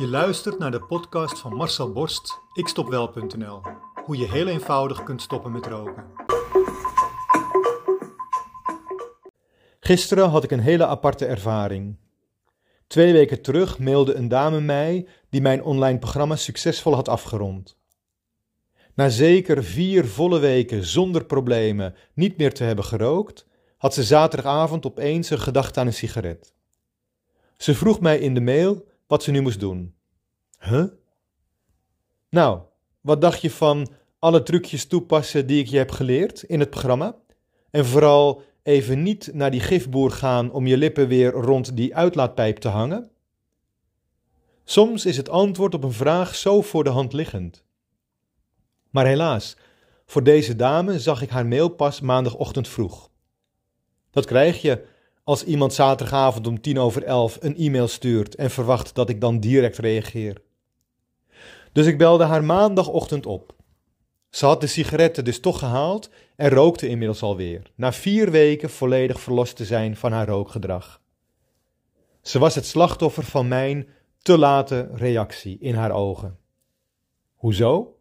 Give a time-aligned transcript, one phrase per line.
[0.00, 3.60] Je luistert naar de podcast van Marcel Borst, ikstopwel.nl.
[4.04, 6.04] Hoe je heel eenvoudig kunt stoppen met roken.
[9.80, 11.96] Gisteren had ik een hele aparte ervaring.
[12.86, 17.76] Twee weken terug mailde een dame mij die mijn online programma succesvol had afgerond.
[18.94, 23.46] Na zeker vier volle weken zonder problemen niet meer te hebben gerookt,
[23.76, 26.54] had ze zaterdagavond opeens een gedachte aan een sigaret.
[27.56, 29.94] Ze vroeg mij in de mail wat ze nu moest doen.
[30.58, 30.84] Huh?
[32.28, 32.60] Nou,
[33.00, 37.16] wat dacht je van alle trucjes toepassen die ik je heb geleerd in het programma?
[37.70, 42.56] En vooral even niet naar die gifboer gaan om je lippen weer rond die uitlaatpijp
[42.56, 43.10] te hangen?
[44.64, 47.64] Soms is het antwoord op een vraag zo voor de hand liggend.
[48.90, 49.56] Maar helaas,
[50.06, 53.10] voor deze dame zag ik haar mail pas maandagochtend vroeg.
[54.10, 54.86] Dat krijg je
[55.24, 59.40] als iemand zaterdagavond om tien over elf een e-mail stuurt en verwacht dat ik dan
[59.40, 60.42] direct reageer.
[61.72, 63.54] Dus ik belde haar maandagochtend op.
[64.30, 69.20] Ze had de sigaretten dus toch gehaald en rookte inmiddels alweer, na vier weken volledig
[69.20, 71.00] verlost te zijn van haar rookgedrag.
[72.22, 76.38] Ze was het slachtoffer van mijn te late reactie in haar ogen.
[77.34, 77.98] Hoezo?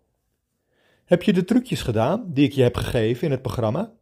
[1.06, 3.94] Heb je de trucjes gedaan die ik je heb gegeven in het programma?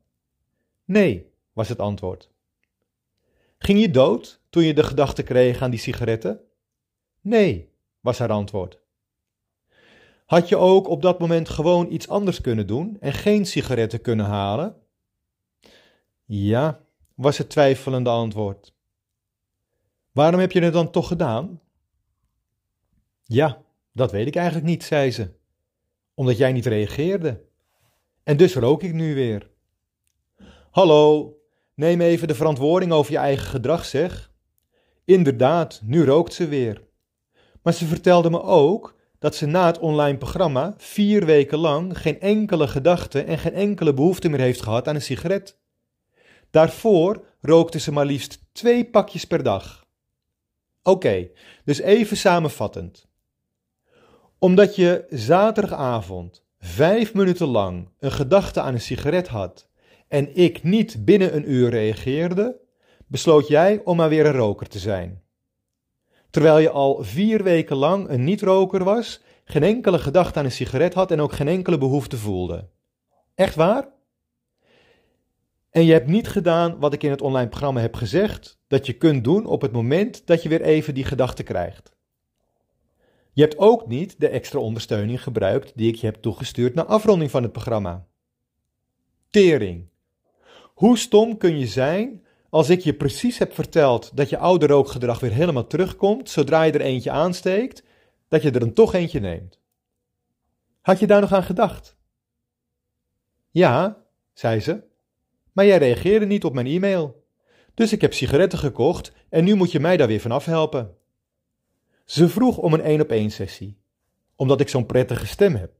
[0.86, 2.30] Nee, was het antwoord.
[3.58, 6.42] Ging je dood toen je de gedachte kreeg aan die sigaretten?
[7.22, 8.80] Nee, was haar antwoord.
[10.26, 14.26] Had je ook op dat moment gewoon iets anders kunnen doen en geen sigaretten kunnen
[14.26, 14.76] halen?
[16.26, 18.74] Ja, was het twijfelende antwoord.
[20.12, 21.62] Waarom heb je het dan toch gedaan?
[23.24, 23.62] Ja,
[23.94, 25.34] dat weet ik eigenlijk niet, zei ze.
[26.14, 27.46] Omdat jij niet reageerde.
[28.24, 29.50] En dus rook ik nu weer.
[30.72, 31.37] Hallo,
[31.78, 34.32] neem even de verantwoording over je eigen gedrag, zeg.
[35.06, 36.84] Inderdaad, nu rookt ze weer.
[37.62, 42.20] Maar ze vertelde me ook dat ze na het online programma vier weken lang geen
[42.20, 45.60] enkele gedachte en geen enkele behoefte meer heeft gehad aan een sigaret.
[46.52, 49.86] Daarvoor rookte ze maar liefst twee pakjes per dag.
[50.84, 51.30] Oké,
[51.66, 53.08] dus even samenvattend.
[54.40, 59.70] Omdat je zaterdagavond vijf minuten lang een gedachte aan een sigaret had
[60.08, 62.60] en ik niet binnen een uur reageerde,
[63.08, 65.26] besloot jij om maar weer een roker te zijn
[66.30, 70.94] terwijl je al vier weken lang een niet-roker was, geen enkele gedachte aan een sigaret
[70.94, 72.70] had en ook geen enkele behoefte voelde.
[73.36, 73.90] Echt waar?
[75.70, 78.94] En je hebt niet gedaan wat ik in het online programma heb gezegd, dat je
[78.94, 81.96] kunt doen op het moment dat je weer even die gedachte krijgt.
[83.34, 87.32] Je hebt ook niet de extra ondersteuning gebruikt die ik je heb toegestuurd na afronding
[87.32, 88.08] van het programma.
[89.30, 89.90] Tering.
[90.78, 95.20] Hoe stom kun je zijn als ik je precies heb verteld dat je oude rookgedrag
[95.20, 97.84] weer helemaal terugkomt, zodra je er eentje aansteekt,
[98.28, 99.60] dat je er dan toch eentje neemt.
[100.82, 101.96] Had je daar nog aan gedacht?
[103.50, 104.84] Ja, zei ze,
[105.52, 107.26] maar jij reageerde niet op mijn e-mail.
[107.74, 110.96] Dus ik heb sigaretten gekocht en nu moet je mij daar weer van afhelpen.
[112.06, 113.78] Ze vroeg om een één op één sessie,
[114.36, 115.72] omdat ik zo'n prettige stem heb.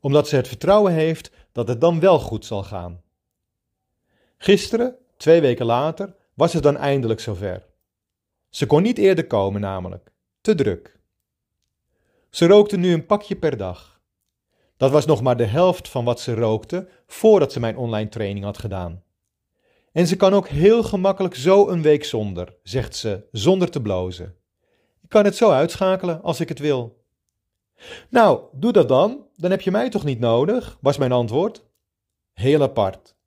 [0.00, 3.08] Omdat ze het vertrouwen heeft dat het dan wel goed zal gaan.
[4.42, 7.66] Gisteren Twee weken later was het dan eindelijk zover.
[8.48, 10.12] Ze kon niet eerder komen, namelijk.
[10.40, 10.98] Te druk.
[12.30, 14.00] Ze rookte nu een pakje per dag.
[14.76, 18.44] Dat was nog maar de helft van wat ze rookte voordat ze mijn online training
[18.44, 19.02] had gedaan.
[19.92, 24.36] En ze kan ook heel gemakkelijk zo een week zonder, zegt ze, zonder te blozen.
[25.02, 27.04] Ik kan het zo uitschakelen als ik het wil.
[28.10, 31.64] Nou, doe dat dan, dan heb je mij toch niet nodig, was mijn antwoord.
[32.32, 33.18] Heel apart.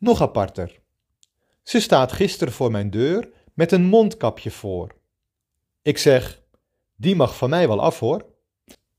[0.00, 0.80] Nog aparter.
[1.62, 4.94] Ze staat gisteren voor mijn deur met een mondkapje voor.
[5.82, 6.42] Ik zeg:
[6.96, 8.26] Die mag van mij wel af hoor.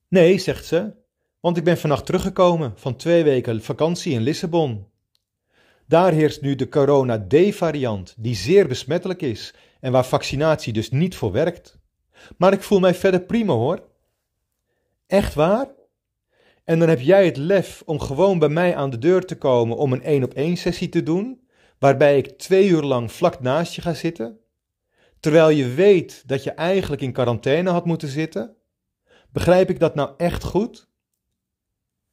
[0.07, 0.93] Nee, zegt ze,
[1.39, 4.87] want ik ben vannacht teruggekomen van twee weken vakantie in Lissabon.
[5.87, 11.15] Daar heerst nu de corona D-variant, die zeer besmettelijk is en waar vaccinatie dus niet
[11.15, 11.79] voor werkt.
[12.37, 13.83] Maar ik voel mij verder prima hoor.
[15.07, 15.67] Echt waar?
[16.63, 19.77] En dan heb jij het lef om gewoon bij mij aan de deur te komen
[19.77, 21.47] om een één op één sessie te doen,
[21.79, 24.39] waarbij ik twee uur lang vlak naast je ga zitten,
[25.19, 28.55] terwijl je weet dat je eigenlijk in quarantaine had moeten zitten?
[29.29, 30.89] Begrijp ik dat nou echt goed?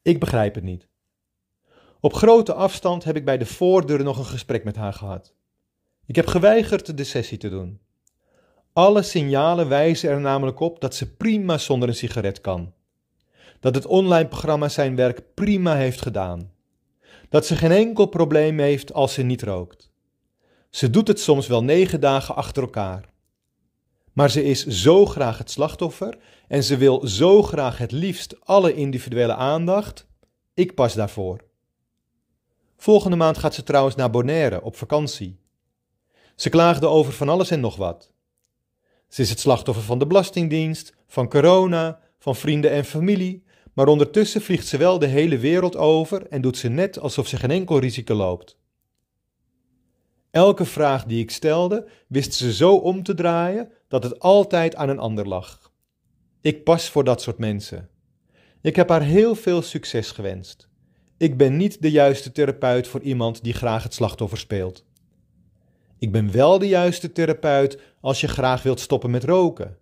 [0.01, 0.87] Ik begrijp het niet.
[1.99, 5.33] Op grote afstand heb ik bij de voordeur nog een gesprek met haar gehad.
[6.05, 7.81] Ik heb geweigerd de sessie te doen.
[8.73, 12.73] Alle signalen wijzen er namelijk op dat ze prima zonder een sigaret kan
[13.59, 16.51] dat het online programma zijn werk prima heeft gedaan.
[17.29, 19.89] Dat ze geen enkel probleem heeft als ze niet rookt.
[20.69, 23.09] Ze doet het soms wel negen dagen achter elkaar.
[24.13, 26.17] Maar ze is zo graag het slachtoffer
[26.47, 30.07] en ze wil zo graag het liefst alle individuele aandacht.
[30.53, 31.37] Ik pas daarvoor.
[32.77, 35.39] Volgende maand gaat ze trouwens naar Bonaire op vakantie.
[36.35, 38.11] Ze klaagde over van alles en nog wat.
[39.07, 43.43] Ze is het slachtoffer van de Belastingdienst, van corona, van vrienden en familie,
[43.79, 47.37] maar ondertussen vliegt ze wel de hele wereld over en doet ze net alsof ze
[47.37, 48.57] geen enkel risico loopt.
[50.31, 54.89] Elke vraag die ik stelde, wist ze zo om te draaien dat het altijd aan
[54.89, 55.71] een ander lag.
[56.41, 57.89] Ik pas voor dat soort mensen.
[58.61, 60.69] Ik heb haar heel veel succes gewenst.
[61.17, 64.85] Ik ben niet de juiste therapeut voor iemand die graag het slachtoffer speelt.
[65.99, 69.77] Ik ben wel de juiste therapeut als je graag wilt stoppen met roken.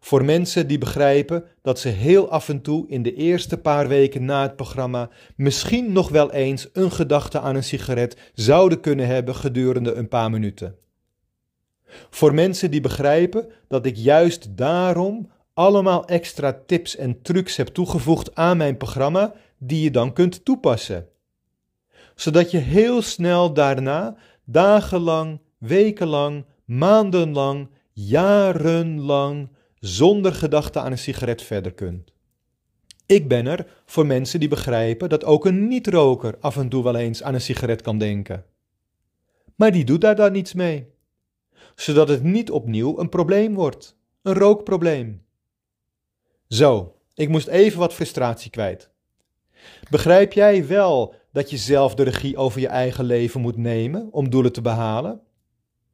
[0.00, 4.24] Voor mensen die begrijpen dat ze heel af en toe in de eerste paar weken
[4.24, 9.34] na het programma misschien nog wel eens een gedachte aan een sigaret zouden kunnen hebben
[9.34, 10.76] gedurende een paar minuten.
[12.10, 18.34] Voor mensen die begrijpen dat ik juist daarom allemaal extra tips en trucs heb toegevoegd
[18.34, 21.08] aan mijn programma die je dan kunt toepassen.
[22.14, 29.48] Zodat je heel snel daarna, dagenlang, wekenlang, maandenlang, jarenlang
[29.80, 32.12] zonder gedachte aan een sigaret verder kunt.
[33.06, 36.96] Ik ben er voor mensen die begrijpen dat ook een niet-roker af en toe wel
[36.96, 38.44] eens aan een sigaret kan denken.
[39.54, 40.86] Maar die doet daar dan niets mee,
[41.74, 45.24] zodat het niet opnieuw een probleem wordt, een rookprobleem.
[46.48, 48.90] Zo, ik moest even wat frustratie kwijt.
[49.90, 54.30] Begrijp jij wel dat je zelf de regie over je eigen leven moet nemen om
[54.30, 55.20] doelen te behalen?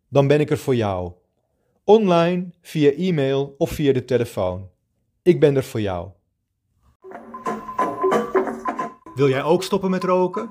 [0.08, 1.12] Dan ben ik er voor jou
[1.84, 4.68] online, via e-mail of via de telefoon.
[5.22, 6.08] Ik ben er voor jou.
[9.14, 10.50] Wil jij ook stoppen met roken?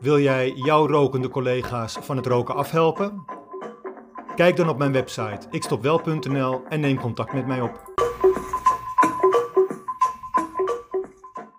[0.00, 3.24] Wil jij jouw rokende collega's van het roken afhelpen?
[4.34, 7.93] Kijk dan op mijn website ikstopwel.nl en neem contact met mij op.